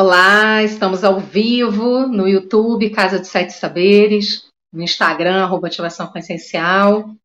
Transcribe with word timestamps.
Olá, 0.00 0.62
estamos 0.62 1.02
ao 1.02 1.18
vivo 1.18 2.06
no 2.06 2.28
YouTube 2.28 2.88
Casa 2.90 3.18
de 3.18 3.26
Sete 3.26 3.52
Saberes, 3.52 4.48
no 4.72 4.80
Instagram, 4.80 5.42
arroba 5.42 5.66
Ativação 5.66 6.06
Consciencial. 6.06 7.16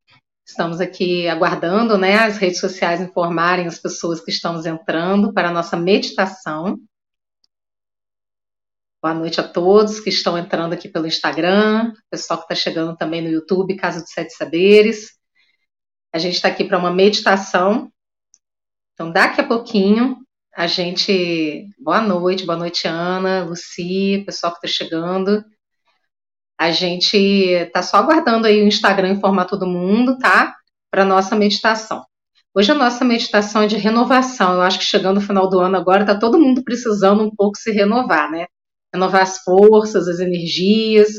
Estamos 0.44 0.82
aqui 0.82 1.28
aguardando 1.28 2.00
né, 2.00 2.16
as 2.16 2.38
redes 2.38 2.60
sociais 2.60 3.00
informarem 3.00 3.68
as 3.68 3.78
pessoas 3.78 4.22
que 4.22 4.32
estamos 4.32 4.66
entrando 4.66 5.32
para 5.32 5.50
a 5.50 5.52
nossa 5.52 5.78
meditação. 5.78 6.80
Boa 9.00 9.14
noite 9.14 9.40
a 9.40 9.48
todos 9.48 10.00
que 10.00 10.10
estão 10.10 10.36
entrando 10.36 10.74
aqui 10.74 10.90
pelo 10.90 11.06
Instagram, 11.06 11.94
pessoal 12.10 12.40
que 12.40 12.52
está 12.52 12.56
chegando 12.56 12.98
também 12.98 13.22
no 13.22 13.30
YouTube, 13.30 13.76
Casa 13.76 14.04
de 14.04 14.10
Sete 14.10 14.34
Saberes. 14.34 15.12
A 16.12 16.18
gente 16.18 16.38
está 16.38 16.48
aqui 16.48 16.64
para 16.64 16.80
uma 16.80 16.90
meditação. 16.90 17.94
Então, 18.96 19.12
daqui 19.12 19.42
a 19.42 19.48
pouquinho, 19.48 20.23
a 20.56 20.68
gente. 20.68 21.68
Boa 21.80 22.02
noite, 22.02 22.46
boa 22.46 22.58
noite, 22.58 22.88
Ana, 22.88 23.44
Luci, 23.44 24.24
pessoal 24.26 24.54
que 24.54 24.66
está 24.66 24.86
chegando. 24.86 25.44
A 26.58 26.72
gente 26.72 27.18
está 27.18 27.82
só 27.82 27.98
aguardando 27.98 28.48
aí 28.48 28.62
o 28.62 28.68
Instagram 28.68 29.10
informar 29.10 29.46
todo 29.46 29.68
mundo, 29.68 30.18
tá? 30.18 30.56
Para 30.92 31.04
nossa 31.04 31.36
meditação. 31.36 32.06
Hoje 32.56 32.72
a 32.72 32.76
nossa 32.76 33.04
meditação 33.04 33.64
é 33.64 33.68
de 33.68 33.78
renovação. 33.78 34.54
Eu 34.54 34.62
acho 34.62 34.78
que 34.78 34.86
chegando 34.86 35.16
no 35.16 35.26
final 35.26 35.50
do 35.50 35.60
ano 35.60 35.76
agora, 35.76 36.02
está 36.02 36.18
todo 36.18 36.40
mundo 36.40 36.64
precisando 36.64 37.24
um 37.24 37.36
pouco 37.36 37.58
se 37.58 37.72
renovar, 37.72 38.30
né? 38.32 38.46
Renovar 38.94 39.24
as 39.24 39.40
forças, 39.40 40.08
as 40.08 40.20
energias, 40.20 41.10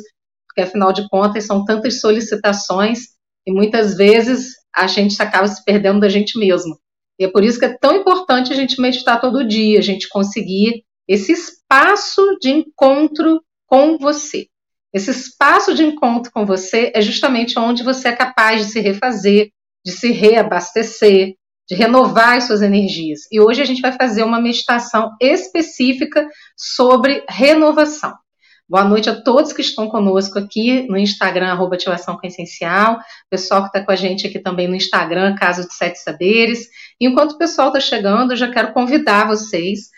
porque 0.46 0.60
afinal 0.60 0.92
de 0.92 1.08
contas 1.08 1.44
são 1.44 1.64
tantas 1.64 2.00
solicitações 2.00 3.00
e 3.44 3.52
muitas 3.52 3.96
vezes 3.96 4.52
a 4.74 4.86
gente 4.86 5.20
acaba 5.20 5.48
se 5.48 5.64
perdendo 5.64 6.00
da 6.00 6.08
gente 6.08 6.38
mesmo. 6.38 6.78
E 7.18 7.24
é 7.24 7.28
por 7.28 7.44
isso 7.44 7.58
que 7.58 7.64
é 7.64 7.76
tão 7.78 7.96
importante 7.96 8.52
a 8.52 8.56
gente 8.56 8.80
meditar 8.80 9.20
todo 9.20 9.46
dia, 9.46 9.78
a 9.78 9.82
gente 9.82 10.08
conseguir 10.08 10.84
esse 11.06 11.32
espaço 11.32 12.38
de 12.40 12.50
encontro 12.50 13.40
com 13.66 13.98
você. 13.98 14.46
Esse 14.92 15.10
espaço 15.10 15.74
de 15.74 15.84
encontro 15.84 16.30
com 16.32 16.46
você 16.46 16.92
é 16.94 17.00
justamente 17.00 17.58
onde 17.58 17.82
você 17.82 18.08
é 18.08 18.16
capaz 18.16 18.64
de 18.64 18.72
se 18.72 18.80
refazer, 18.80 19.50
de 19.84 19.92
se 19.92 20.12
reabastecer, 20.12 21.34
de 21.68 21.74
renovar 21.74 22.36
as 22.36 22.44
suas 22.44 22.62
energias. 22.62 23.20
E 23.30 23.40
hoje 23.40 23.60
a 23.60 23.64
gente 23.64 23.80
vai 23.80 23.92
fazer 23.92 24.22
uma 24.22 24.40
meditação 24.40 25.10
específica 25.20 26.28
sobre 26.56 27.24
renovação. 27.28 28.14
Boa 28.66 28.82
noite 28.82 29.10
a 29.10 29.14
todos 29.20 29.52
que 29.52 29.60
estão 29.60 29.88
conosco 29.88 30.38
aqui 30.38 30.86
no 30.88 30.96
Instagram, 30.96 31.48
arroba 31.48 31.74
Ativação 31.74 32.16
Consciencial, 32.16 32.98
pessoal 33.28 33.60
que 33.60 33.66
está 33.66 33.84
com 33.84 33.92
a 33.92 33.96
gente 33.96 34.26
aqui 34.26 34.38
também 34.38 34.66
no 34.66 34.74
Instagram, 34.74 35.34
Caso 35.34 35.68
de 35.68 35.74
Sete 35.74 35.98
Saberes. 35.98 36.68
Enquanto 36.98 37.32
o 37.32 37.38
pessoal 37.38 37.68
está 37.68 37.78
chegando, 37.78 38.32
eu 38.32 38.36
já 38.38 38.50
quero 38.50 38.72
convidar 38.72 39.28
vocês. 39.28 39.90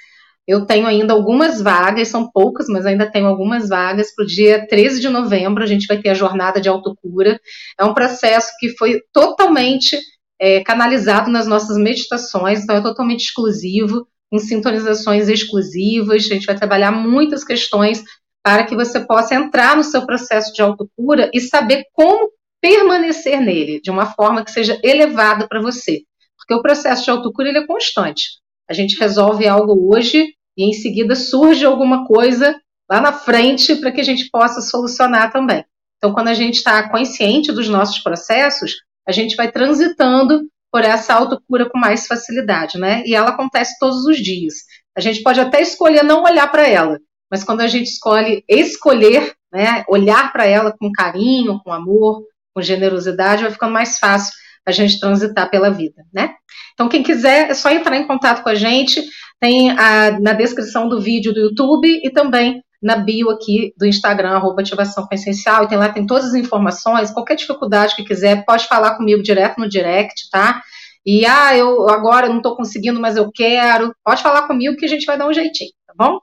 Eu 0.48 0.66
tenho 0.66 0.84
ainda 0.84 1.12
algumas 1.12 1.62
vagas, 1.62 2.08
são 2.08 2.28
poucas, 2.28 2.66
mas 2.68 2.84
ainda 2.84 3.08
tenho 3.08 3.26
algumas 3.26 3.68
vagas 3.68 4.12
para 4.12 4.24
o 4.24 4.26
dia 4.26 4.66
13 4.66 5.00
de 5.00 5.08
novembro. 5.08 5.62
A 5.62 5.66
gente 5.66 5.86
vai 5.86 5.98
ter 6.02 6.08
a 6.08 6.14
jornada 6.14 6.60
de 6.60 6.68
autocura. 6.68 7.40
É 7.78 7.84
um 7.84 7.94
processo 7.94 8.50
que 8.58 8.76
foi 8.76 9.00
totalmente 9.12 9.96
é, 10.40 10.60
canalizado 10.64 11.30
nas 11.30 11.46
nossas 11.46 11.78
meditações, 11.78 12.64
então 12.64 12.74
é 12.74 12.82
totalmente 12.82 13.26
exclusivo, 13.26 14.08
em 14.32 14.40
sintonizações 14.40 15.28
exclusivas. 15.28 16.24
A 16.24 16.34
gente 16.34 16.46
vai 16.46 16.56
trabalhar 16.56 16.90
muitas 16.90 17.44
questões 17.44 18.02
para 18.46 18.64
que 18.64 18.76
você 18.76 19.00
possa 19.00 19.34
entrar 19.34 19.76
no 19.76 19.82
seu 19.82 20.06
processo 20.06 20.52
de 20.52 20.62
autocura 20.62 21.28
e 21.34 21.40
saber 21.40 21.82
como 21.92 22.30
permanecer 22.60 23.40
nele, 23.40 23.80
de 23.80 23.90
uma 23.90 24.06
forma 24.06 24.44
que 24.44 24.52
seja 24.52 24.78
elevada 24.84 25.48
para 25.48 25.60
você. 25.60 26.02
Porque 26.36 26.54
o 26.54 26.62
processo 26.62 27.02
de 27.02 27.10
autocura 27.10 27.48
ele 27.48 27.58
é 27.58 27.66
constante. 27.66 28.38
A 28.70 28.72
gente 28.72 28.96
resolve 29.00 29.48
algo 29.48 29.92
hoje 29.92 30.28
e 30.56 30.64
em 30.64 30.72
seguida 30.72 31.16
surge 31.16 31.64
alguma 31.64 32.06
coisa 32.06 32.56
lá 32.88 33.00
na 33.00 33.12
frente 33.12 33.74
para 33.74 33.90
que 33.90 34.00
a 34.00 34.04
gente 34.04 34.30
possa 34.30 34.60
solucionar 34.60 35.32
também. 35.32 35.64
Então, 35.96 36.14
quando 36.14 36.28
a 36.28 36.34
gente 36.34 36.58
está 36.58 36.88
consciente 36.88 37.50
dos 37.50 37.68
nossos 37.68 37.98
processos, 37.98 38.74
a 39.08 39.10
gente 39.10 39.34
vai 39.34 39.50
transitando 39.50 40.42
por 40.70 40.84
essa 40.84 41.14
autocura 41.14 41.68
com 41.68 41.80
mais 41.80 42.06
facilidade, 42.06 42.78
né? 42.78 43.02
E 43.06 43.12
ela 43.12 43.30
acontece 43.30 43.76
todos 43.80 44.04
os 44.04 44.18
dias. 44.18 44.54
A 44.96 45.00
gente 45.00 45.20
pode 45.24 45.40
até 45.40 45.60
escolher 45.60 46.04
não 46.04 46.22
olhar 46.22 46.48
para 46.48 46.68
ela, 46.68 47.00
mas 47.30 47.44
quando 47.44 47.60
a 47.60 47.66
gente 47.66 47.88
escolhe 47.88 48.44
escolher, 48.48 49.34
né, 49.52 49.84
olhar 49.88 50.32
para 50.32 50.46
ela 50.46 50.74
com 50.76 50.90
carinho, 50.92 51.60
com 51.64 51.72
amor, 51.72 52.22
com 52.54 52.62
generosidade, 52.62 53.42
vai 53.42 53.52
ficando 53.52 53.72
mais 53.72 53.98
fácil 53.98 54.32
a 54.66 54.72
gente 54.72 54.98
transitar 54.98 55.48
pela 55.48 55.70
vida, 55.70 56.02
né? 56.12 56.34
Então, 56.74 56.88
quem 56.88 57.02
quiser, 57.02 57.50
é 57.50 57.54
só 57.54 57.70
entrar 57.70 57.96
em 57.96 58.06
contato 58.06 58.42
com 58.42 58.48
a 58.48 58.54
gente, 58.54 59.02
tem 59.40 59.70
a, 59.70 60.18
na 60.20 60.32
descrição 60.32 60.88
do 60.88 61.00
vídeo 61.00 61.32
do 61.32 61.40
YouTube 61.40 61.88
e 62.02 62.10
também 62.10 62.62
na 62.82 62.96
bio 62.96 63.30
aqui 63.30 63.72
do 63.76 63.86
Instagram, 63.86 64.32
arroba 64.32 64.60
ativação 64.60 65.06
consciencial, 65.06 65.64
e 65.64 65.68
tem 65.68 65.78
lá, 65.78 65.88
tem 65.88 66.06
todas 66.06 66.26
as 66.26 66.34
informações, 66.34 67.10
qualquer 67.10 67.36
dificuldade 67.36 67.96
que 67.96 68.04
quiser, 68.04 68.44
pode 68.44 68.66
falar 68.66 68.96
comigo 68.96 69.22
direto 69.22 69.58
no 69.58 69.68
direct, 69.68 70.28
tá? 70.30 70.62
E, 71.04 71.24
ah, 71.24 71.56
eu 71.56 71.88
agora 71.88 72.28
não 72.28 72.38
estou 72.38 72.56
conseguindo, 72.56 73.00
mas 73.00 73.16
eu 73.16 73.30
quero, 73.32 73.94
pode 74.04 74.22
falar 74.22 74.46
comigo 74.46 74.76
que 74.76 74.84
a 74.84 74.88
gente 74.88 75.06
vai 75.06 75.16
dar 75.16 75.28
um 75.28 75.32
jeitinho, 75.32 75.70
tá 75.86 75.94
bom? 75.96 76.18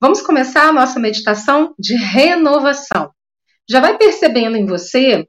Vamos 0.00 0.22
começar 0.22 0.68
a 0.68 0.72
nossa 0.72 1.00
meditação 1.00 1.74
de 1.76 1.96
renovação. 1.96 3.10
Já 3.68 3.80
vai 3.80 3.98
percebendo 3.98 4.56
em 4.56 4.64
você 4.64 5.26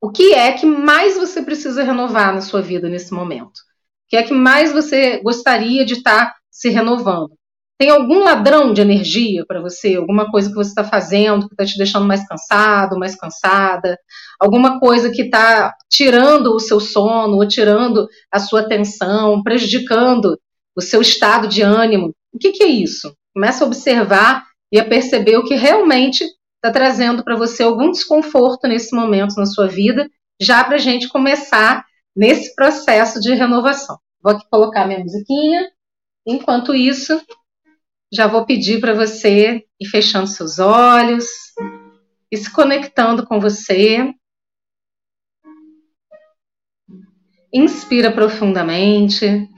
o 0.00 0.10
que 0.10 0.32
é 0.32 0.52
que 0.52 0.64
mais 0.64 1.16
você 1.16 1.42
precisa 1.42 1.82
renovar 1.82 2.32
na 2.32 2.40
sua 2.40 2.62
vida 2.62 2.88
nesse 2.88 3.12
momento. 3.12 3.58
O 3.58 4.08
que 4.08 4.16
é 4.16 4.22
que 4.22 4.32
mais 4.32 4.72
você 4.72 5.18
gostaria 5.18 5.84
de 5.84 5.94
estar 5.94 6.34
se 6.50 6.70
renovando. 6.70 7.32
Tem 7.78 7.90
algum 7.90 8.24
ladrão 8.24 8.72
de 8.72 8.80
energia 8.80 9.44
para 9.46 9.60
você? 9.60 9.94
Alguma 9.94 10.30
coisa 10.30 10.48
que 10.48 10.54
você 10.54 10.70
está 10.70 10.84
fazendo 10.84 11.46
que 11.46 11.54
está 11.54 11.66
te 11.66 11.76
deixando 11.76 12.06
mais 12.06 12.26
cansado, 12.26 12.98
mais 12.98 13.14
cansada? 13.14 13.98
Alguma 14.38 14.80
coisa 14.80 15.10
que 15.10 15.22
está 15.22 15.74
tirando 15.88 16.54
o 16.54 16.60
seu 16.60 16.80
sono, 16.80 17.36
ou 17.36 17.46
tirando 17.46 18.08
a 18.30 18.38
sua 18.38 18.60
atenção, 18.60 19.42
prejudicando 19.42 20.38
o 20.74 20.80
seu 20.80 21.02
estado 21.02 21.46
de 21.46 21.60
ânimo? 21.60 22.14
O 22.32 22.38
que, 22.38 22.52
que 22.52 22.62
é 22.62 22.68
isso? 22.68 23.14
Começa 23.34 23.64
a 23.64 23.66
observar 23.66 24.44
e 24.72 24.78
a 24.78 24.84
perceber 24.84 25.36
o 25.36 25.44
que 25.44 25.54
realmente 25.54 26.24
está 26.24 26.70
trazendo 26.72 27.24
para 27.24 27.36
você 27.36 27.62
algum 27.62 27.90
desconforto 27.90 28.68
nesse 28.68 28.94
momento 28.94 29.34
na 29.36 29.46
sua 29.46 29.66
vida, 29.66 30.08
já 30.40 30.62
para 30.62 30.76
a 30.76 30.78
gente 30.78 31.08
começar 31.08 31.84
nesse 32.14 32.54
processo 32.54 33.20
de 33.20 33.34
renovação. 33.34 33.98
Vou 34.22 34.32
aqui 34.32 34.46
colocar 34.50 34.86
minha 34.86 35.00
musiquinha. 35.00 35.70
Enquanto 36.26 36.74
isso, 36.74 37.20
já 38.12 38.26
vou 38.26 38.44
pedir 38.44 38.80
para 38.80 38.92
você 38.92 39.64
ir 39.80 39.86
fechando 39.86 40.26
seus 40.26 40.58
olhos 40.58 41.26
e 42.30 42.36
se 42.36 42.52
conectando 42.52 43.26
com 43.26 43.40
você. 43.40 44.12
Inspira 47.52 48.12
profundamente. 48.12 49.48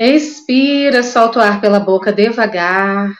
Expira, 0.00 1.02
solta 1.02 1.40
o 1.40 1.42
ar 1.42 1.60
pela 1.60 1.80
boca 1.80 2.12
devagar. 2.12 3.12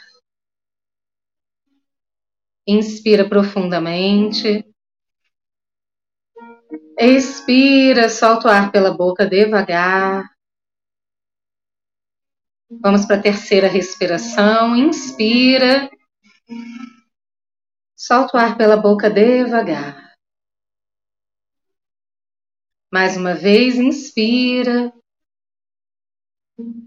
Inspira 2.64 3.28
profundamente. 3.28 4.64
Expira, 6.96 8.08
solta 8.08 8.46
o 8.46 8.50
ar 8.50 8.70
pela 8.70 8.92
boca 8.96 9.26
devagar. 9.26 10.24
Vamos 12.70 13.06
para 13.06 13.16
a 13.16 13.22
terceira 13.22 13.66
respiração. 13.66 14.76
Inspira. 14.76 15.90
Solta 17.96 18.36
o 18.36 18.40
ar 18.40 18.56
pela 18.56 18.76
boca 18.76 19.10
devagar. 19.10 20.14
Mais 22.92 23.16
uma 23.16 23.34
vez, 23.34 23.76
inspira. 23.76 24.92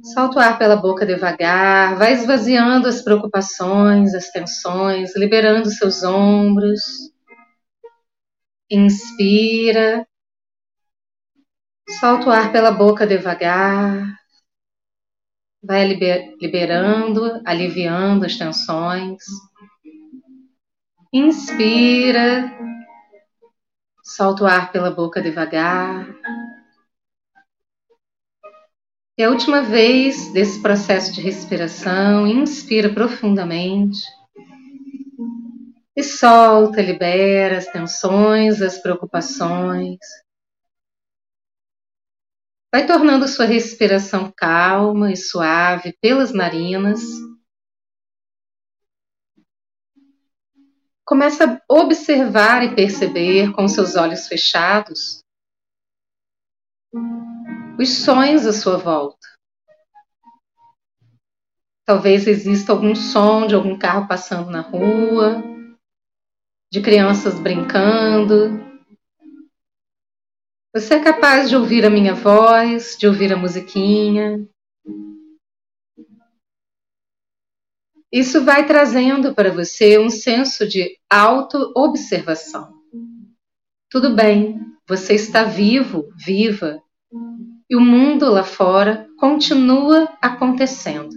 Solta 0.04 0.38
o 0.38 0.42
ar 0.42 0.58
pela 0.58 0.76
boca 0.76 1.06
devagar, 1.06 1.98
vai 1.98 2.12
esvaziando 2.14 2.90
as 2.90 3.02
preocupações, 3.02 4.14
as 4.14 4.30
tensões, 4.30 5.16
liberando 5.16 5.70
seus 5.70 6.04
ombros. 6.04 6.82
Inspira. 8.70 10.06
Solta 12.00 12.28
o 12.28 12.32
ar 12.32 12.52
pela 12.52 12.72
boca 12.72 13.08
devagar. 13.08 14.18
Vai 15.64 15.86
liberando, 15.86 17.42
aliviando 17.46 18.26
as 18.26 18.36
tensões. 18.36 19.24
Inspira. 21.14 22.52
Solta 24.04 24.44
o 24.44 24.48
ar 24.48 24.70
pela 24.72 24.92
boca 24.92 25.22
devagar. 25.22 26.08
E 29.18 29.24
a 29.24 29.30
última 29.30 29.62
vez 29.62 30.32
desse 30.32 30.62
processo 30.62 31.14
de 31.14 31.22
respiração, 31.22 32.26
inspira 32.26 32.94
profundamente. 32.94 34.00
E 35.96 36.02
solta, 36.02 36.82
libera 36.82 37.58
as 37.58 37.66
tensões, 37.68 38.62
as 38.62 38.78
preocupações. 38.78 40.00
Vai 42.74 42.88
tornando 42.88 43.28
sua 43.28 43.46
respiração 43.46 44.32
calma 44.32 45.12
e 45.12 45.18
suave 45.18 45.94
pelas 46.02 46.32
narinas. 46.32 47.02
Começa 51.06 51.62
a 51.70 51.74
observar 51.74 52.64
e 52.64 52.74
perceber 52.74 53.52
com 53.52 53.68
seus 53.68 53.98
olhos 53.98 54.26
fechados 54.30 55.22
os 57.82 58.04
sonhos 58.04 58.46
à 58.46 58.54
sua 58.54 58.78
volta. 58.78 59.28
Talvez 61.84 62.28
exista 62.28 62.72
algum 62.72 62.96
som 62.96 63.48
de 63.48 63.56
algum 63.56 63.78
carro 63.78 64.08
passando 64.08 64.52
na 64.52 64.62
rua, 64.62 65.44
de 66.72 66.80
crianças 66.82 67.40
brincando. 67.40 68.62
Você 70.74 70.94
é 70.94 71.04
capaz 71.04 71.50
de 71.50 71.56
ouvir 71.56 71.84
a 71.86 71.90
minha 71.90 72.14
voz, 72.14 72.96
de 72.98 73.08
ouvir 73.08 73.34
a 73.34 73.36
musiquinha. 73.36 74.48
Isso 78.12 78.44
vai 78.46 78.68
trazendo 78.68 79.34
para 79.34 79.52
você 79.52 79.98
um 79.98 80.10
senso 80.10 80.68
de 80.68 80.98
auto-observação. 81.10 82.74
Tudo 83.90 84.16
bem, 84.16 84.60
você 84.88 85.16
está 85.16 85.44
vivo, 85.44 86.08
viva, 86.16 86.82
e 87.72 87.76
o 87.78 87.80
mundo 87.80 88.30
lá 88.30 88.44
fora 88.44 89.08
continua 89.18 90.14
acontecendo, 90.22 91.16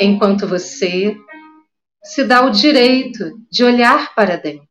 enquanto 0.00 0.46
você 0.46 1.16
se 2.00 2.22
dá 2.22 2.46
o 2.46 2.50
direito 2.50 3.44
de 3.50 3.64
olhar 3.64 4.14
para 4.14 4.36
dentro. 4.36 4.68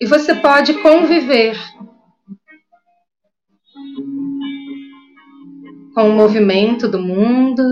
E 0.00 0.06
você 0.06 0.32
pode 0.36 0.80
conviver 0.80 1.56
com 5.92 6.08
o 6.08 6.12
movimento 6.12 6.86
do 6.88 7.00
mundo, 7.00 7.64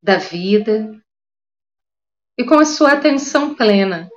da 0.00 0.18
vida 0.18 1.02
e 2.38 2.44
com 2.44 2.54
a 2.54 2.64
sua 2.64 2.92
atenção 2.92 3.56
plena, 3.56 4.08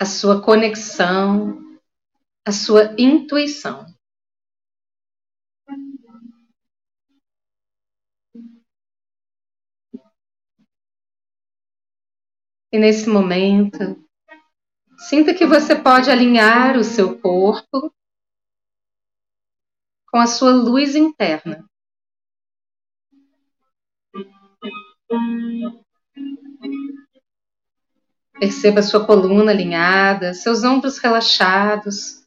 a 0.00 0.06
sua 0.06 0.42
conexão, 0.42 1.78
a 2.46 2.50
sua 2.50 2.96
intuição. 2.98 3.84
E 12.72 12.78
nesse 12.78 13.10
momento, 13.10 14.02
sinta 15.08 15.34
que 15.34 15.44
você 15.44 15.76
pode 15.76 16.10
alinhar 16.10 16.78
o 16.78 16.84
seu 16.84 17.20
corpo 17.20 17.92
com 20.10 20.18
a 20.18 20.26
sua 20.26 20.52
luz 20.52 20.96
interna. 20.96 21.68
Perceba 28.40 28.82
sua 28.82 29.04
coluna 29.06 29.50
alinhada, 29.50 30.32
seus 30.32 30.64
ombros 30.64 30.96
relaxados, 30.96 32.24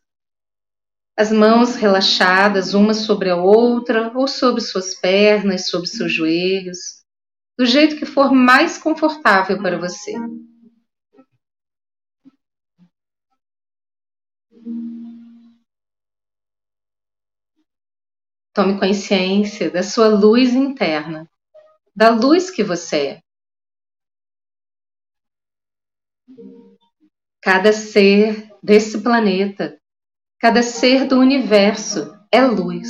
as 1.17 1.31
mãos 1.31 1.75
relaxadas 1.75 2.75
uma 2.75 2.93
sobre 2.93 3.31
a 3.31 3.35
outra 3.35 4.15
ou 4.15 4.27
sobre 4.27 4.61
suas 4.61 4.93
pernas, 4.93 5.69
sobre 5.69 5.87
seus 5.87 6.13
joelhos 6.13 7.03
do 7.57 7.65
jeito 7.65 7.95
que 7.95 8.05
for 8.05 8.31
mais 8.31 8.77
confortável 8.77 9.57
para 9.59 9.79
você. 9.79 10.13
Tome 18.53 18.79
consciência 18.79 19.71
da 19.71 19.81
sua 19.81 20.09
luz 20.09 20.53
interna, 20.53 21.27
da 21.95 22.09
luz 22.09 22.51
que 22.51 22.63
você 22.63 22.97
é. 23.07 23.32
Cada 27.43 27.73
ser 27.73 28.49
desse 28.63 29.01
planeta, 29.01 29.77
cada 30.39 30.63
ser 30.63 31.05
do 31.05 31.19
universo 31.19 32.17
é 32.31 32.41
luz 32.41 32.87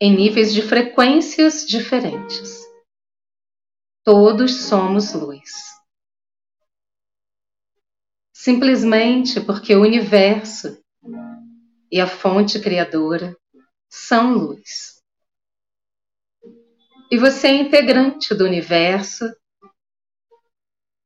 em 0.00 0.16
níveis 0.16 0.52
de 0.52 0.60
frequências 0.62 1.64
diferentes. 1.64 2.60
Todos 4.04 4.64
somos 4.64 5.12
luz. 5.12 5.52
Simplesmente 8.34 9.40
porque 9.40 9.76
o 9.76 9.82
universo 9.82 10.82
e 11.92 12.00
a 12.00 12.08
fonte 12.08 12.58
criadora 12.58 13.36
são 13.88 14.34
luz. 14.34 15.00
E 17.08 17.16
você 17.16 17.46
é 17.46 17.54
integrante 17.54 18.34
do 18.34 18.44
universo 18.44 19.24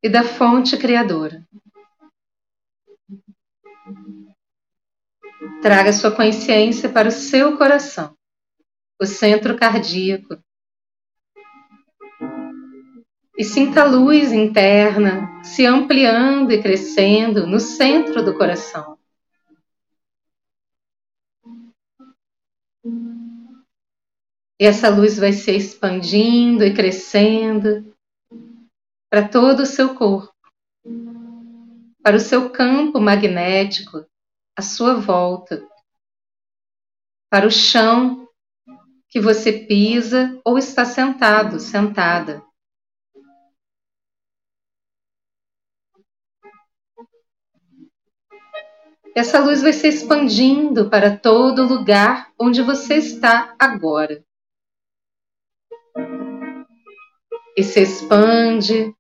e 0.07 0.09
da 0.09 0.23
fonte 0.23 0.77
criadora. 0.77 1.45
Traga 5.61 5.93
sua 5.93 6.15
consciência 6.15 6.89
para 6.89 7.09
o 7.09 7.11
seu 7.11 7.59
coração 7.59 8.17
o 9.01 9.05
centro 9.05 9.59
cardíaco. 9.59 10.39
E 13.37 13.43
sinta 13.43 13.83
a 13.83 13.85
luz 13.85 14.31
interna 14.31 15.43
se 15.43 15.67
ampliando 15.67 16.53
e 16.53 16.63
crescendo 16.63 17.45
no 17.45 17.59
centro 17.59 18.25
do 18.25 18.39
coração. 18.39 18.97
E 24.59 24.65
essa 24.65 24.89
luz 24.89 25.19
vai 25.19 25.33
se 25.33 25.51
expandindo 25.51 26.63
e 26.63 26.73
crescendo 26.73 27.96
para 29.17 29.31
todo 29.31 29.61
o 29.61 29.67
seu 29.67 29.95
corpo, 29.95 30.31
para 32.03 32.17
o 32.17 32.21
seu 32.21 32.51
campo 32.51 33.01
magnético 33.01 34.07
à 34.55 34.61
sua 34.61 34.93
volta, 34.93 35.67
para 37.31 37.47
o 37.47 37.51
chão 37.51 38.29
que 39.09 39.19
você 39.19 39.55
pisa 39.55 40.39
ou 40.45 40.59
está 40.59 40.85
sentado, 40.85 41.59
sentada. 41.59 42.45
Essa 49.15 49.41
luz 49.41 49.63
vai 49.63 49.73
se 49.73 49.89
expandindo 49.89 50.91
para 50.91 51.17
todo 51.17 51.67
lugar 51.67 52.31
onde 52.39 52.61
você 52.61 52.97
está 52.97 53.57
agora. 53.59 54.23
E 57.57 57.63
se 57.63 57.81
expande 57.81 58.95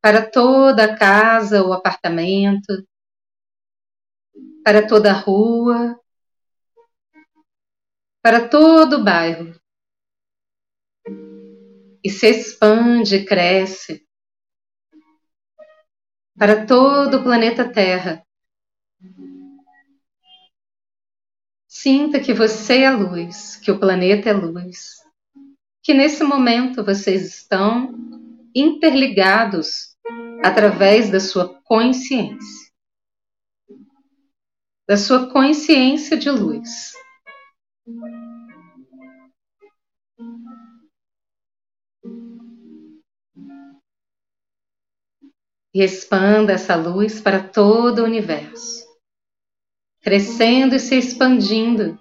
para 0.00 0.28
toda 0.30 0.84
a 0.84 0.96
casa 0.96 1.62
ou 1.62 1.72
apartamento, 1.72 2.86
para 4.64 4.86
toda 4.86 5.10
a 5.10 5.14
rua, 5.14 5.98
para 8.22 8.48
todo 8.48 8.96
o 8.96 9.04
bairro. 9.04 9.58
E 12.04 12.10
se 12.10 12.28
expande 12.28 13.24
cresce. 13.24 14.06
Para 16.38 16.64
todo 16.64 17.16
o 17.16 17.22
planeta 17.22 17.68
Terra. 17.68 18.24
Sinta 21.66 22.20
que 22.20 22.32
você 22.32 22.82
é 22.82 22.90
luz, 22.90 23.56
que 23.56 23.70
o 23.70 23.78
planeta 23.78 24.28
é 24.28 24.32
luz, 24.32 24.96
que 25.82 25.94
nesse 25.94 26.24
momento 26.24 26.84
vocês 26.84 27.34
estão 27.34 28.07
interligados 28.58 29.96
através 30.44 31.10
da 31.10 31.20
sua 31.20 31.60
consciência, 31.62 32.68
da 34.88 34.96
sua 34.96 35.30
consciência 35.30 36.16
de 36.16 36.30
luz. 36.30 36.92
E 45.74 45.82
expanda 45.82 46.54
essa 46.54 46.74
luz 46.74 47.20
para 47.20 47.46
todo 47.46 48.00
o 48.00 48.04
universo, 48.04 48.84
crescendo 50.00 50.74
e 50.74 50.80
se 50.80 50.96
expandindo 50.96 51.98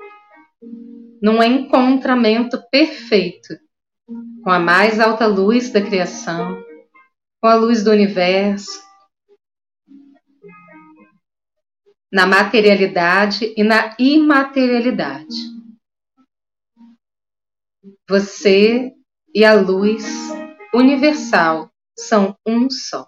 num 1.21 1.43
encontramento 1.43 2.57
perfeito 2.71 3.66
com 4.47 4.51
a 4.51 4.59
mais 4.59 4.97
alta 4.97 5.27
luz 5.27 5.73
da 5.73 5.81
criação, 5.81 6.63
com 7.41 7.49
a 7.49 7.55
luz 7.55 7.83
do 7.83 7.91
universo, 7.91 8.81
na 12.09 12.25
materialidade 12.25 13.53
e 13.57 13.61
na 13.61 13.93
imaterialidade. 13.99 15.35
Você 18.07 18.95
e 19.35 19.43
a 19.43 19.53
luz 19.53 20.05
universal 20.73 21.69
são 21.99 22.33
um 22.47 22.69
só. 22.69 23.05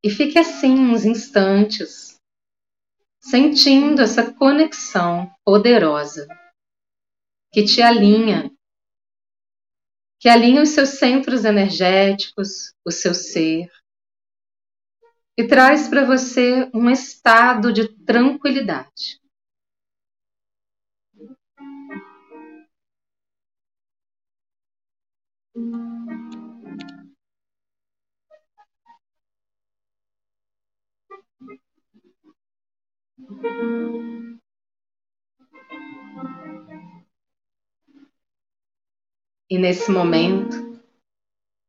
E 0.00 0.08
fique 0.08 0.38
assim 0.38 0.78
uns 0.78 1.04
instantes, 1.04 2.13
sentindo 3.34 4.00
essa 4.00 4.32
conexão 4.32 5.28
poderosa 5.44 6.28
que 7.52 7.64
te 7.64 7.82
alinha, 7.82 8.48
que 10.20 10.28
alinha 10.28 10.62
os 10.62 10.68
seus 10.68 10.90
centros 10.90 11.44
energéticos, 11.44 12.72
o 12.86 12.92
seu 12.92 13.12
ser, 13.12 13.68
e 15.36 15.48
traz 15.48 15.88
para 15.88 16.06
você 16.06 16.70
um 16.72 16.88
estado 16.88 17.72
de 17.72 17.88
tranquilidade. 18.04 19.20
E 39.50 39.58
nesse 39.58 39.90
momento, 39.90 40.80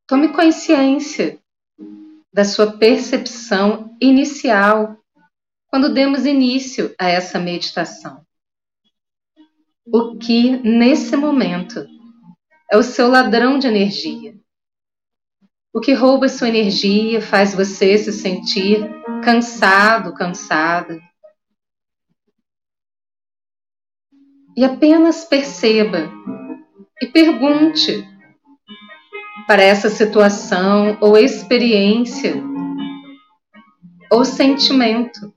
tome 0.07 0.33
consciência 0.33 1.39
da 2.33 2.43
sua 2.43 2.77
percepção 2.77 3.95
inicial 4.01 4.97
quando 5.67 5.93
demos 5.93 6.25
início 6.25 6.95
a 6.99 7.07
essa 7.07 7.39
meditação. 7.39 8.25
O 9.85 10.17
que, 10.17 10.57
nesse 10.57 11.15
momento, 11.15 11.85
é 12.71 12.77
o 12.77 12.83
seu 12.83 13.07
ladrão 13.07 13.59
de 13.59 13.67
energia. 13.67 14.35
O 15.71 15.79
que 15.79 15.93
rouba 15.93 16.27
sua 16.27 16.49
energia 16.49 17.21
faz 17.21 17.53
você 17.53 17.97
se 17.97 18.11
sentir 18.11 18.79
cansado, 19.23 20.13
cansada. 20.13 20.99
E 24.57 24.63
apenas 24.63 25.25
perceba 25.25 26.09
e 27.01 27.07
pergunte 27.07 28.07
para 29.47 29.61
essa 29.61 29.89
situação 29.89 30.97
ou 31.01 31.17
experiência 31.17 32.35
ou 34.09 34.23
sentimento. 34.23 35.33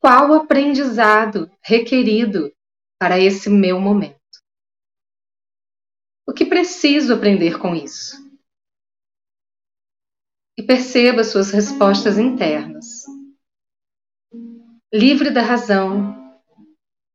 Qual 0.00 0.30
o 0.30 0.34
aprendizado 0.34 1.50
requerido 1.62 2.52
para 2.98 3.18
esse 3.18 3.48
meu 3.48 3.80
momento? 3.80 4.20
O 6.26 6.32
que 6.34 6.44
preciso 6.44 7.14
aprender 7.14 7.58
com 7.58 7.74
isso? 7.74 8.22
E 10.58 10.62
perceba 10.62 11.24
suas 11.24 11.50
respostas 11.50 12.18
internas. 12.18 13.04
Livre 14.92 15.30
da 15.30 15.42
razão, 15.42 16.23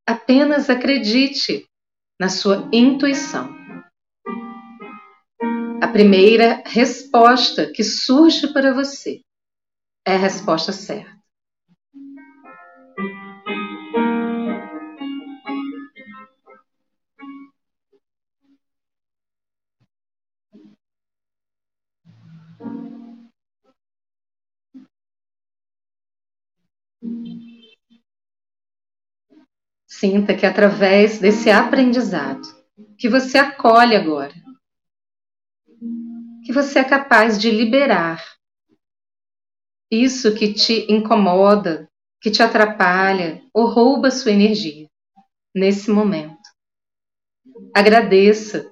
Apenas 0.09 0.71
acredite 0.71 1.67
na 2.19 2.29
sua 2.29 2.67
intuição. 2.73 3.55
A 5.79 5.87
primeira 5.87 6.63
resposta 6.65 7.71
que 7.71 7.83
surge 7.83 8.51
para 8.51 8.73
você 8.73 9.21
é 10.03 10.15
a 10.15 10.17
resposta 10.17 10.71
certa. 10.71 11.19
Sinta 29.99 30.33
que 30.33 30.45
através 30.45 31.19
desse 31.19 31.51
aprendizado 31.51 32.47
que 32.97 33.09
você 33.09 33.37
acolhe 33.37 33.97
agora, 33.97 34.33
que 36.45 36.53
você 36.53 36.79
é 36.79 36.85
capaz 36.85 37.37
de 37.37 37.51
liberar 37.51 38.23
isso 39.91 40.33
que 40.33 40.53
te 40.53 40.89
incomoda, 40.89 41.91
que 42.21 42.31
te 42.31 42.41
atrapalha 42.41 43.43
ou 43.53 43.65
rouba 43.65 44.09
sua 44.09 44.31
energia 44.31 44.89
nesse 45.53 45.91
momento. 45.91 46.47
Agradeça 47.75 48.71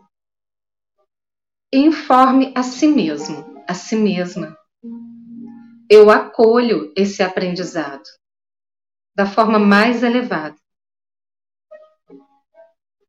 e 1.74 1.80
informe 1.80 2.54
a 2.56 2.64
si 2.64 2.88
mesmo, 2.88 3.66
a 3.68 3.74
si 3.74 3.98
mesma. 3.98 4.58
Eu 5.90 6.10
acolho 6.10 6.94
esse 6.96 7.22
aprendizado 7.22 8.08
da 9.14 9.26
forma 9.26 9.60
mais 9.60 10.04
elevada 10.04 10.56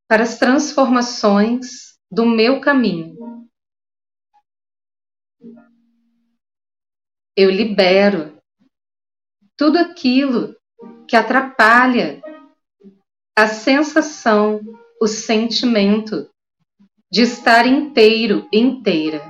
para 0.08 0.22
as 0.22 0.38
transformações 0.38 1.98
do 2.10 2.24
meu 2.24 2.60
caminho. 2.60 3.46
Eu 7.36 7.50
libero 7.50 8.40
tudo 9.56 9.78
aquilo 9.78 10.56
que 11.06 11.14
atrapalha 11.14 12.20
a 13.36 13.46
sensação, 13.46 14.60
o 15.00 15.06
sentimento 15.06 16.28
de 17.10 17.22
estar 17.22 17.66
inteiro, 17.66 18.48
inteira. 18.52 19.22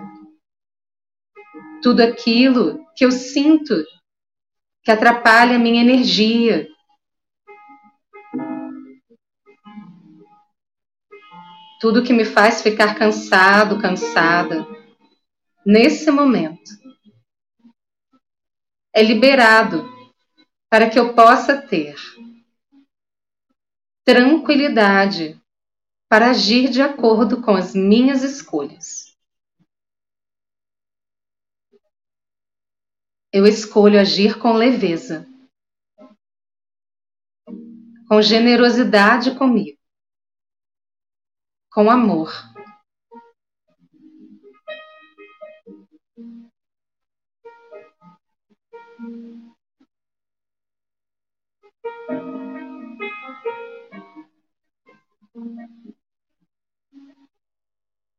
Tudo 1.82 2.00
aquilo 2.00 2.86
que 2.96 3.04
eu 3.04 3.12
sinto 3.12 3.74
que 4.82 4.90
atrapalha 4.90 5.56
a 5.56 5.58
minha 5.58 5.82
energia, 5.82 6.66
tudo 11.80 12.02
que 12.02 12.12
me 12.12 12.24
faz 12.24 12.60
ficar 12.60 12.98
cansado, 12.98 13.80
cansada, 13.80 14.66
nesse 15.64 16.10
momento, 16.10 16.70
é 18.92 19.02
liberado 19.02 19.88
para 20.68 20.90
que 20.90 20.98
eu 20.98 21.14
possa 21.14 21.56
ter 21.56 21.94
tranquilidade 24.04 25.40
para 26.08 26.30
agir 26.30 26.68
de 26.68 26.82
acordo 26.82 27.42
com 27.42 27.54
as 27.54 27.74
minhas 27.74 28.22
escolhas. 28.22 29.16
Eu 33.30 33.46
escolho 33.46 34.00
agir 34.00 34.38
com 34.38 34.54
leveza, 34.54 35.28
com 38.08 38.22
generosidade 38.22 39.36
comigo 39.36 39.77
com 41.70 41.90
amor. 41.90 42.32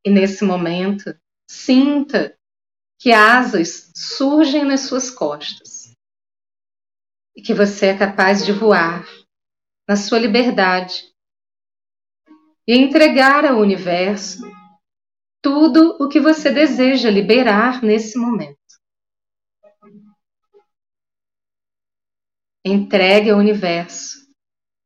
E 0.05 0.09
nesse 0.09 0.43
momento, 0.43 1.15
sinta 1.49 2.35
que 2.97 3.11
asas 3.11 3.91
surgem 3.95 4.65
nas 4.65 4.81
suas 4.81 5.09
costas 5.09 5.93
e 7.35 7.41
que 7.41 7.53
você 7.53 7.87
é 7.87 7.97
capaz 7.97 8.45
de 8.45 8.51
voar 8.51 9.05
na 9.87 9.95
sua 9.95 10.19
liberdade 10.19 11.13
e 12.69 12.77
entregar 12.77 13.45
ao 13.45 13.57
universo 13.57 14.43
tudo 15.41 15.97
o 15.99 16.07
que 16.07 16.19
você 16.19 16.51
deseja 16.51 17.09
liberar 17.09 17.81
nesse 17.81 18.15
momento. 18.15 18.59
Entregue 22.63 23.31
ao 23.31 23.39
universo 23.39 24.19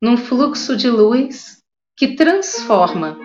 num 0.01 0.15
fluxo 0.15 0.77
de 0.77 0.89
luz 0.89 1.61
que 1.97 2.15
transforma 2.15 3.17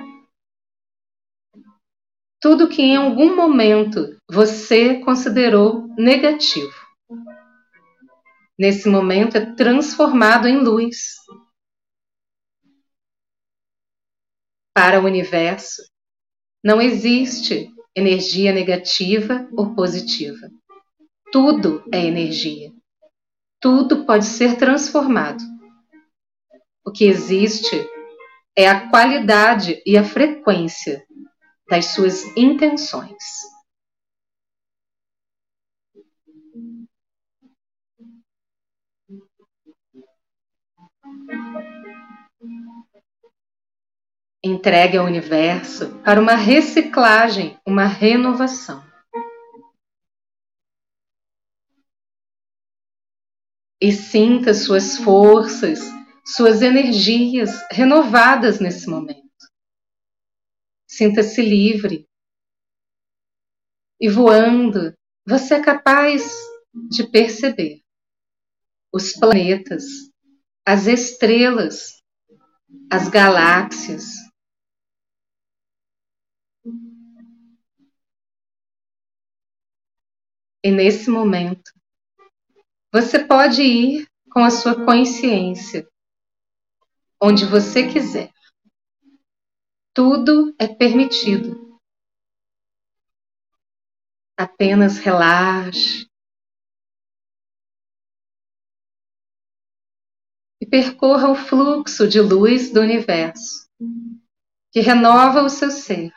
tudo 2.41 2.69
que 2.69 2.83
em 2.83 2.97
algum 2.97 3.37
momento 3.37 4.19
você 4.29 4.99
considerou 5.05 5.87
negativo. 5.97 6.75
Nesse 8.59 8.89
momento 8.89 9.37
é 9.37 9.55
transformado 9.55 10.49
em 10.49 10.59
luz 10.59 11.15
Para 14.81 15.01
o 15.01 15.05
universo, 15.05 15.83
não 16.63 16.81
existe 16.81 17.69
energia 17.97 18.53
negativa 18.53 19.49
ou 19.51 19.75
positiva. 19.75 20.49
Tudo 21.33 21.83
é 21.93 21.99
energia. 22.05 22.71
Tudo 23.61 24.07
pode 24.07 24.25
ser 24.25 24.57
transformado. 24.57 25.43
O 26.87 26.93
que 26.93 27.07
existe 27.07 27.75
é 28.57 28.69
a 28.69 28.89
qualidade 28.89 29.83
e 29.85 29.99
a 29.99 30.05
frequência 30.05 31.05
das 31.69 31.87
suas 31.87 32.23
intenções. 32.37 33.17
Entregue 44.43 44.97
ao 44.97 45.07
universo 45.07 46.01
para 46.05 46.21
uma 46.21 46.35
reciclagem, 46.35 47.59
uma 47.67 47.87
renovação. 47.87 48.87
E 53.81 53.93
sinta 53.93 54.55
suas 54.55 54.97
forças, 54.97 55.81
suas 56.25 56.63
energias 56.63 57.51
renovadas 57.71 58.61
nesse 58.61 58.89
momento. 58.89 59.29
Sinta-se 60.89 61.43
livre. 61.43 62.09
E 64.01 64.09
voando, 64.09 64.95
você 65.27 65.55
é 65.55 65.63
capaz 65.63 66.33
de 66.91 67.09
perceber 67.09 67.83
os 68.93 69.13
planetas, 69.13 69.85
as 70.67 70.87
estrelas, 70.87 72.03
as 72.91 73.09
galáxias. 73.09 74.28
E 80.69 80.71
nesse 80.71 81.09
momento, 81.09 81.73
você 82.93 83.25
pode 83.25 83.63
ir 83.63 84.07
com 84.31 84.41
a 84.41 84.51
sua 84.51 84.85
consciência 84.85 85.89
onde 87.19 87.47
você 87.47 87.91
quiser. 87.91 88.31
Tudo 89.95 90.55
é 90.59 90.69
permitido. 90.69 91.81
Apenas 94.37 94.99
relaxe. 94.99 96.07
E 100.61 100.67
percorra 100.67 101.31
o 101.31 101.35
fluxo 101.35 102.07
de 102.07 102.21
luz 102.21 102.71
do 102.71 102.83
universo, 102.83 103.71
que 104.71 104.81
renova 104.81 105.43
o 105.43 105.49
seu 105.49 105.71
ser. 105.71 106.13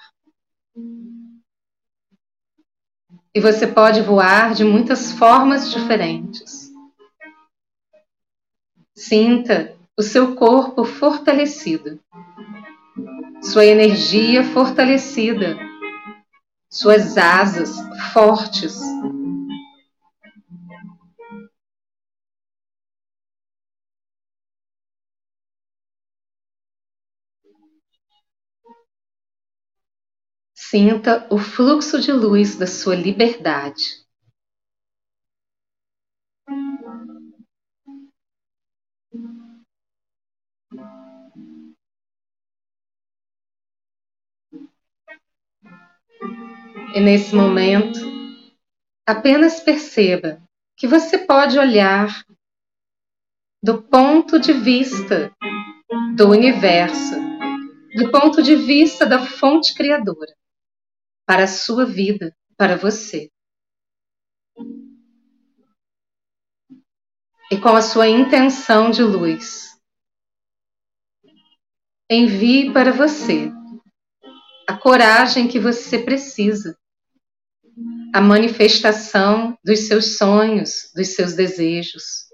E 3.34 3.40
você 3.40 3.66
pode 3.66 4.02
voar 4.02 4.54
de 4.54 4.64
muitas 4.64 5.12
formas 5.14 5.72
diferentes. 5.72 6.70
Sinta 8.94 9.74
o 9.98 10.04
seu 10.04 10.36
corpo 10.36 10.84
fortalecido, 10.84 12.00
sua 13.42 13.66
energia 13.66 14.44
fortalecida, 14.44 15.58
suas 16.70 17.18
asas 17.18 17.74
fortes. 18.14 18.80
Sinta 30.72 31.28
o 31.30 31.38
fluxo 31.38 32.00
de 32.00 32.14
luz 32.14 32.56
da 32.56 32.66
sua 32.66 32.96
liberdade. 32.96 34.06
E 46.96 47.02
nesse 47.02 47.36
momento, 47.36 48.00
apenas 49.06 49.60
perceba 49.60 50.42
que 50.78 50.88
você 50.88 51.18
pode 51.18 51.60
olhar 51.60 52.24
do 53.62 53.84
ponto 53.84 54.40
de 54.40 54.54
vista 54.54 55.36
do 56.16 56.30
universo, 56.30 57.16
do 57.98 58.10
ponto 58.10 58.42
de 58.42 58.56
vista 58.56 59.06
da 59.06 59.20
fonte 59.20 59.76
criadora, 59.76 60.34
para 61.32 61.46
a 61.46 61.48
sua 61.48 61.86
vida, 61.86 62.36
para 62.58 62.76
você. 62.76 63.32
E 67.50 67.58
com 67.58 67.70
a 67.70 67.82
sua 67.82 68.10
intenção 68.10 68.92
de 68.92 69.02
luz, 69.02 69.80
envie 72.10 72.74
para 72.74 72.92
você 72.92 73.50
a 74.68 74.76
coragem 74.76 75.48
que 75.48 75.58
você 75.58 76.00
precisa 76.00 76.78
a 78.14 78.20
manifestação 78.20 79.58
dos 79.64 79.88
seus 79.88 80.18
sonhos, 80.18 80.92
dos 80.94 81.16
seus 81.16 81.34
desejos. 81.34 82.26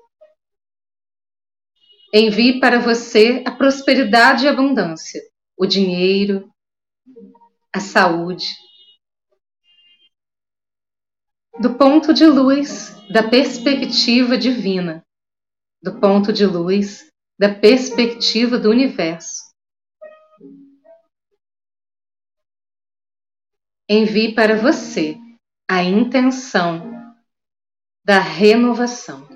Envie 2.12 2.60
para 2.60 2.80
você 2.80 3.44
a 3.46 3.52
prosperidade 3.52 4.46
e 4.46 4.48
abundância, 4.48 5.22
o 5.56 5.68
dinheiro, 5.68 6.52
a 7.72 7.80
saúde. 7.80 8.66
Do 11.60 11.76
ponto 11.76 12.14
de 12.14 12.24
luz 12.24 12.96
da 13.12 13.28
perspectiva 13.28 14.38
divina, 14.38 15.04
do 15.82 16.00
ponto 16.00 16.32
de 16.32 16.46
luz 16.46 17.12
da 17.40 17.54
perspectiva 17.54 18.60
do 18.60 18.70
universo. 18.70 19.42
Envie 23.90 24.36
para 24.36 24.56
você 24.56 25.18
a 25.68 25.82
intenção 25.82 27.16
da 28.06 28.20
renovação. 28.20 29.28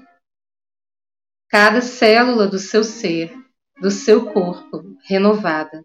Cada 1.50 1.82
célula 1.82 2.48
do 2.48 2.60
seu 2.60 2.84
ser, 2.84 3.34
do 3.82 3.90
seu 3.90 4.32
corpo, 4.32 4.96
renovada. 5.06 5.84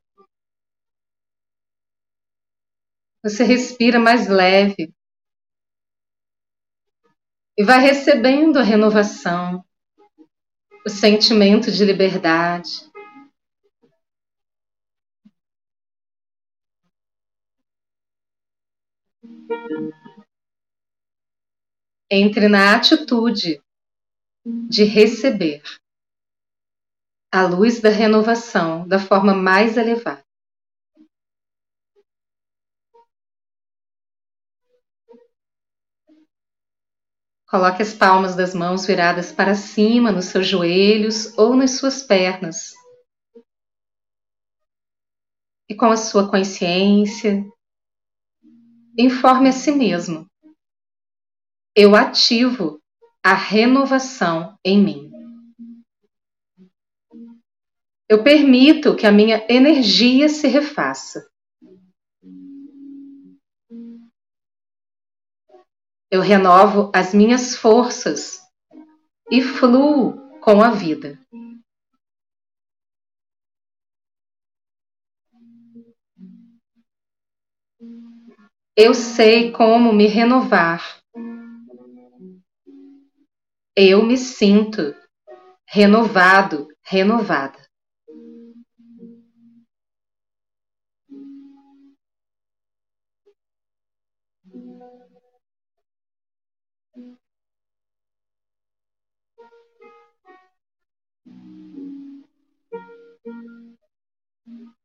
Você 3.23 3.43
respira 3.43 3.99
mais 3.99 4.29
leve 4.29 4.96
e 7.57 7.65
vai 7.65 7.81
recebendo 7.81 8.59
a 8.59 8.63
renovação, 8.63 9.65
o 10.85 10.91
sentimento 10.91 11.71
de 11.71 11.85
liberdade, 11.85 12.87
Entre 22.09 22.49
na 22.49 22.77
atitude 22.77 23.61
de 24.45 24.85
receber 24.85 25.61
a 27.33 27.43
luz 27.43 27.81
da 27.81 27.89
renovação 27.89 28.87
da 28.87 28.99
forma 28.99 29.35
mais 29.35 29.77
elevada. 29.77 30.26
Coloque 37.49 37.83
as 37.83 37.95
palmas 37.95 38.35
das 38.35 38.55
mãos 38.55 38.87
viradas 38.87 39.33
para 39.33 39.55
cima 39.55 40.11
nos 40.11 40.27
seus 40.27 40.47
joelhos 40.47 41.37
ou 41.39 41.55
nas 41.55 41.73
suas 41.73 42.03
pernas. 42.03 42.75
E 45.69 45.75
com 45.75 45.87
a 45.87 45.97
sua 45.97 46.31
consciência, 46.31 47.45
informe 48.99 49.49
a 49.49 49.53
si 49.53 49.73
mesmo 49.73 50.29
eu 51.77 51.95
ativo 51.95 52.81
a 53.23 53.35
renovação 53.35 54.59
em 54.65 54.83
mim. 54.83 55.11
Eu 58.09 58.25
permito 58.25 58.97
que 58.97 59.07
a 59.07 59.13
minha 59.13 59.45
energia 59.47 60.31
se 60.31 60.49
refaça. 60.49 61.29
Eu 66.11 66.21
renovo 66.21 66.91
as 66.95 67.13
minhas 67.13 67.57
forças 67.57 68.41
e 69.31 69.43
fluo 69.43 70.17
com 70.41 70.63
a 70.63 70.71
vida. 70.71 71.19
Eu 78.77 78.95
sei 78.95 79.51
como 79.53 79.93
me 79.93 80.07
renovar 80.07 81.01
eu 83.79 84.03
me 84.03 84.17
sinto 84.17 84.97
renovado, 85.69 86.67
renovada. 86.83 87.66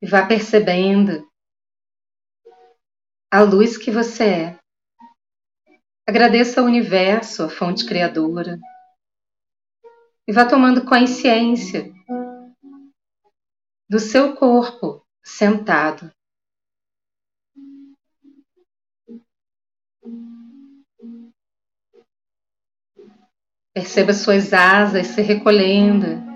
E 0.02 0.08
vá 0.08 0.26
percebendo 0.26 1.30
a 3.32 3.42
luz 3.42 3.78
que 3.78 3.92
você 3.92 4.24
é. 4.24 4.60
Agradeça 6.08 6.60
ao 6.60 6.66
universo, 6.66 7.44
a 7.44 7.50
fonte 7.50 7.86
criadora. 7.86 8.60
E 10.28 10.34
vá 10.34 10.46
tomando 10.46 10.86
consciência 10.86 11.94
do 13.90 14.00
seu 14.00 14.36
corpo 14.36 15.06
sentado. 15.24 16.12
Perceba 23.74 24.14
suas 24.14 24.52
asas 24.52 25.08
se 25.08 25.22
recolhendo. 25.22 26.31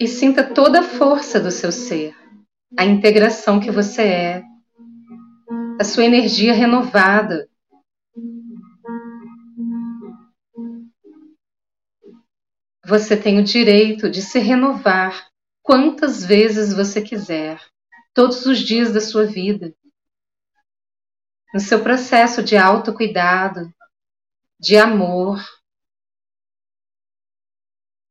E 0.00 0.08
sinta 0.08 0.42
toda 0.42 0.80
a 0.80 0.82
força 0.82 1.38
do 1.38 1.50
seu 1.50 1.70
ser, 1.70 2.16
a 2.78 2.84
integração 2.86 3.60
que 3.60 3.70
você 3.70 4.02
é, 4.02 4.42
a 5.78 5.84
sua 5.84 6.04
energia 6.04 6.54
renovada. 6.54 7.46
Você 12.86 13.14
tem 13.14 13.38
o 13.38 13.44
direito 13.44 14.10
de 14.10 14.22
se 14.22 14.38
renovar 14.38 15.28
quantas 15.62 16.24
vezes 16.24 16.74
você 16.74 17.02
quiser, 17.02 17.60
todos 18.14 18.46
os 18.46 18.58
dias 18.58 18.92
da 18.92 19.00
sua 19.00 19.26
vida 19.26 19.74
no 21.52 21.60
seu 21.60 21.82
processo 21.82 22.42
de 22.42 22.56
autocuidado, 22.56 23.72
de 24.58 24.76
amor, 24.76 25.44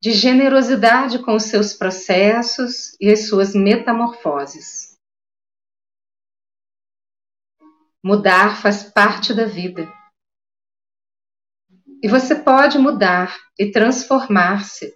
de 0.01 0.11
generosidade 0.11 1.23
com 1.23 1.35
os 1.35 1.43
seus 1.43 1.73
processos 1.73 2.95
e 2.99 3.11
as 3.11 3.27
suas 3.27 3.53
metamorfoses. 3.53 4.97
Mudar 8.03 8.61
faz 8.61 8.83
parte 8.83 9.33
da 9.33 9.45
vida. 9.45 9.91
E 12.01 12.07
você 12.07 12.33
pode 12.33 12.77
mudar 12.77 13.37
e 13.59 13.71
transformar-se 13.71 14.93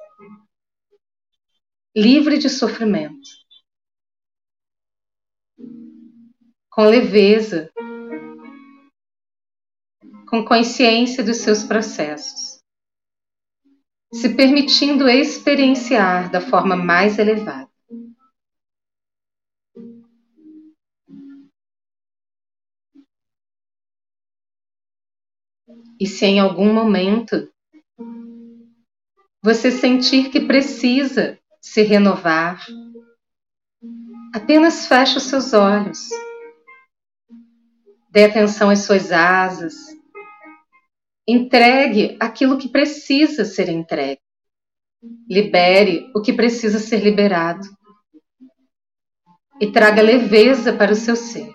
livre 1.96 2.38
de 2.38 2.50
sofrimento, 2.50 3.30
com 6.72 6.86
leveza, 6.86 7.70
com 10.28 10.44
consciência 10.44 11.24
dos 11.24 11.38
seus 11.38 11.63
processos, 11.63 12.53
se 14.13 14.30
permitindo 14.30 15.10
experienciar 15.10 16.30
da 16.30 16.39
forma 16.39 16.76
mais 16.76 17.17
elevada. 17.17 17.67
E 25.99 26.06
se 26.06 26.26
em 26.26 26.39
algum 26.39 26.73
momento 26.73 27.49
você 29.41 29.71
sentir 29.71 30.30
que 30.30 30.41
precisa 30.41 31.39
se 31.62 31.82
renovar, 31.82 32.65
apenas 34.34 34.86
feche 34.86 35.17
os 35.17 35.23
seus 35.23 35.54
olhos. 35.54 36.10
Dê 38.10 38.26
atenção 38.26 38.69
às 38.69 38.80
suas 38.80 39.12
asas, 39.12 39.93
Entregue 41.28 42.18
aquilo 42.20 42.58
que 42.58 42.68
precisa 42.68 43.46
ser 43.46 43.70
entregue. 43.70 44.22
Libere 45.30 46.12
o 46.16 46.22
que 46.22 46.34
precisa 46.34 46.80
ser 46.80 47.04
liberado. 47.04 47.66
E 49.60 49.72
traga 49.72 50.02
leveza 50.02 50.74
para 50.74 50.92
o 50.92 50.96
seu 50.96 51.16
ser. 51.16 51.54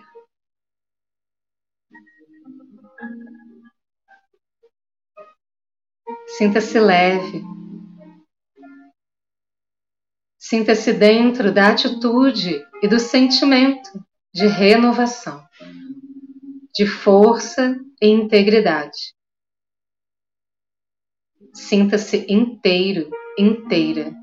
Sinta-se 6.38 6.78
leve. 6.78 7.42
Sinta-se 10.38 10.92
dentro 10.92 11.52
da 11.52 11.70
atitude 11.70 12.64
e 12.83 12.88
do 12.88 12.98
sentimento 12.98 13.90
de 14.33 14.46
renovação, 14.46 15.44
de 16.74 16.87
força 16.87 17.78
e 18.00 18.09
integridade. 18.09 19.17
Sinta-se 21.58 22.24
inteiro, 22.32 23.10
inteira. 23.36 24.14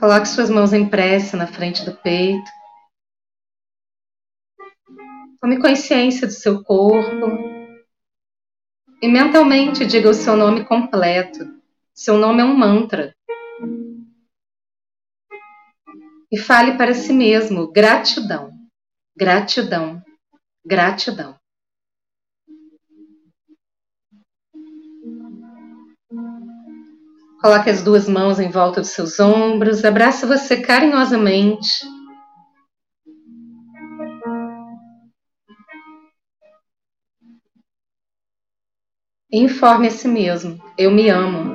Coloque 0.00 0.26
suas 0.26 0.50
mãos 0.50 0.72
em 0.72 0.88
prece 0.88 1.36
na 1.36 1.46
frente 1.46 1.84
do 1.84 1.94
peito. 1.96 2.50
Tome 5.40 5.60
consciência 5.60 6.26
do 6.26 6.32
seu 6.32 6.64
corpo. 6.64 7.26
E 9.00 9.06
mentalmente 9.06 9.86
diga 9.86 10.10
o 10.10 10.14
seu 10.14 10.34
nome 10.34 10.64
completo. 10.64 11.44
Seu 11.94 12.16
nome 12.16 12.40
é 12.40 12.44
um 12.44 12.56
mantra 12.56 13.15
e 16.30 16.38
fale 16.38 16.76
para 16.76 16.94
si 16.94 17.12
mesmo: 17.12 17.70
gratidão, 17.72 18.50
gratidão, 19.16 20.02
gratidão. 20.64 21.36
Coloque 27.40 27.70
as 27.70 27.82
duas 27.82 28.08
mãos 28.08 28.40
em 28.40 28.50
volta 28.50 28.80
dos 28.80 28.90
seus 28.90 29.20
ombros, 29.20 29.84
abrace 29.84 30.26
você 30.26 30.60
carinhosamente. 30.60 31.86
Informe 39.30 39.88
a 39.88 39.90
si 39.90 40.08
mesmo: 40.08 40.58
eu 40.78 40.90
me 40.90 41.08
amo. 41.08 41.54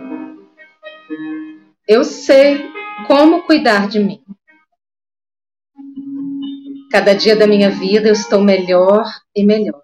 Eu 1.87 2.03
sei 2.03 2.71
como 3.07 3.43
cuidar 3.43 3.87
de 3.87 3.99
mim. 3.99 4.20
Cada 6.91 7.15
dia 7.15 7.37
da 7.37 7.47
minha 7.47 7.71
vida 7.71 8.09
eu 8.09 8.13
estou 8.13 8.43
melhor 8.43 9.05
e 9.33 9.45
melhor. 9.45 9.81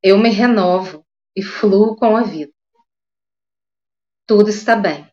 Eu 0.00 0.16
me 0.16 0.28
renovo 0.30 1.04
e 1.34 1.42
fluo 1.42 1.96
com 1.96 2.16
a 2.16 2.22
vida. 2.22 2.52
Tudo 4.24 4.48
está 4.48 4.76
bem. 4.76 5.10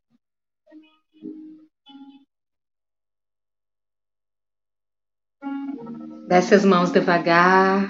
Desce 6.27 6.53
as 6.53 6.63
mãos 6.63 6.91
devagar 6.91 7.87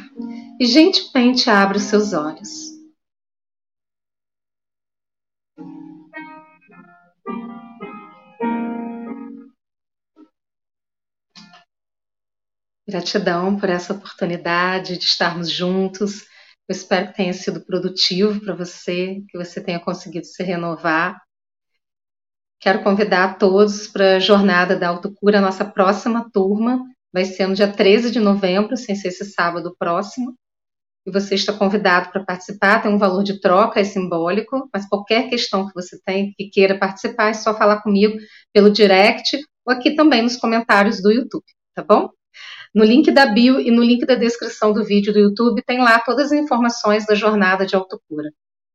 e 0.60 0.66
gentilmente 0.66 1.50
abre 1.50 1.78
os 1.78 1.84
seus 1.84 2.14
olhos. 2.14 2.73
Gratidão 12.88 13.58
por 13.58 13.70
essa 13.70 13.94
oportunidade 13.94 14.98
de 14.98 15.06
estarmos 15.06 15.50
juntos. 15.50 16.24
Eu 16.68 16.76
espero 16.76 17.08
que 17.08 17.16
tenha 17.16 17.34
sido 17.34 17.66
produtivo 17.66 18.42
para 18.42 18.56
você, 18.56 19.22
que 19.30 19.38
você 19.38 19.62
tenha 19.62 19.80
conseguido 19.80 20.26
se 20.26 20.44
renovar. 20.44 21.22
Quero 22.60 22.84
convidar 22.84 23.24
a 23.26 23.34
todos 23.34 23.88
para 23.88 24.18
a 24.18 24.20
Jornada 24.20 24.76
da 24.76 24.90
Autocura, 24.90 25.40
nossa 25.40 25.64
próxima 25.64 26.30
turma. 26.32 26.84
Vai 27.14 27.26
ser 27.26 27.48
no 27.48 27.56
dia 27.56 27.72
13 27.72 28.12
de 28.12 28.20
novembro, 28.20 28.76
sem 28.76 28.96
ser 28.96 29.10
esse 29.10 29.26
sábado 29.26 29.76
próximo. 29.78 30.36
E 31.06 31.12
você 31.12 31.36
está 31.36 31.54
convidado 31.54 32.12
para 32.12 32.24
participar, 32.24 32.82
tem 32.82 32.92
um 32.92 32.98
valor 32.98 33.24
de 33.24 33.40
troca, 33.40 33.80
é 33.80 33.84
simbólico, 33.84 34.70
mas 34.74 34.88
qualquer 34.88 35.30
questão 35.30 35.68
que 35.68 35.74
você 35.74 36.02
tem, 36.06 36.34
que 36.38 36.50
queira 36.50 36.78
participar, 36.78 37.30
é 37.30 37.34
só 37.34 37.58
falar 37.58 37.82
comigo 37.82 38.18
pelo 38.54 38.72
direct 38.72 39.38
ou 39.66 39.74
aqui 39.74 39.96
também 39.96 40.22
nos 40.22 40.38
comentários 40.38 41.02
do 41.02 41.12
YouTube, 41.12 41.44
tá 41.76 41.84
bom? 41.84 42.10
No 42.74 42.84
link 42.84 43.12
da 43.12 43.28
bio 43.28 43.60
e 43.60 43.70
no 43.70 43.84
link 43.84 44.06
da 44.06 44.16
descrição 44.16 44.74
do 44.74 44.84
vídeo 44.84 45.14
do 45.14 45.20
YouTube 45.20 45.64
tem 45.64 45.80
lá 45.80 46.00
todas 46.00 46.32
as 46.32 46.40
informações 46.40 47.06
da 47.06 47.14
jornada 47.14 47.66
de 47.66 47.76
autocura. 47.76 48.32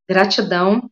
Gratidão, 0.08 0.88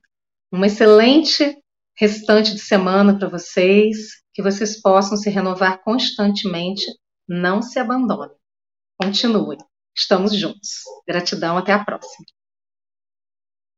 uma 0.51 0.66
excelente 0.66 1.57
restante 1.97 2.53
de 2.53 2.61
semana 2.61 3.19
para 3.19 3.29
vocês, 3.29 4.23
que 4.35 4.42
vocês 4.42 4.81
possam 4.81 5.16
se 5.16 5.31
renovar 5.31 5.83
constantemente, 5.83 6.85
não 7.29 7.62
se 7.62 7.79
abandonem. 7.79 8.37
Continuem, 9.01 9.59
estamos 9.97 10.37
juntos. 10.37 10.83
Gratidão, 11.07 11.57
até 11.57 11.73
a 11.73 11.85
próxima. 11.85 12.27